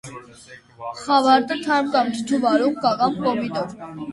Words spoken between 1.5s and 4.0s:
թարմ կամ թթու վարունգ, կաղամբ, պոմիդոր։